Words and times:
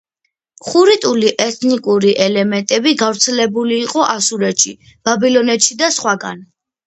ხურიტული 0.67 1.27
ეთნიკური 1.43 2.13
ელემენტი 2.29 2.93
გავრცელებული 3.03 3.77
იყო 3.83 4.07
ასურეთში, 4.15 4.75
ბაბილონეთში 5.09 5.81
და 5.83 5.91
სხვაგან. 5.99 6.43